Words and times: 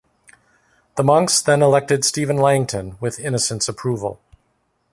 The 0.97 1.03
monks 1.03 1.43
then 1.43 1.61
elected 1.61 2.03
Stephen 2.03 2.37
Langton, 2.37 2.97
with 2.99 3.19
Innocent's 3.19 3.69
approval. 3.69 4.19